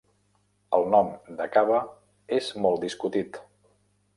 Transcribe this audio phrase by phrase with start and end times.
[0.77, 1.81] El nom de Cava
[2.39, 3.39] és molt discutit.